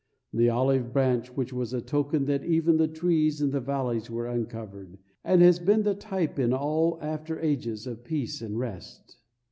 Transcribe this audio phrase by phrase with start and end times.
[0.33, 4.97] The olive branch was a token that even the trees in the valleys were uncovered,
[5.23, 9.19] and has been the type in all after ages of peace and rest.